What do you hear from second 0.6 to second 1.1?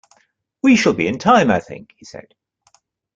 "We shall be